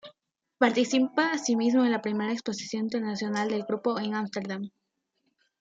Participa 0.57 1.31
asimismo 1.31 1.85
en 1.85 1.91
la 1.91 2.01
primera 2.01 2.33
exposición 2.33 2.85
internacional 2.85 3.49
del 3.51 3.65
grupo 3.67 3.99
en 3.99 4.15
Ámsterdam. 4.15 4.71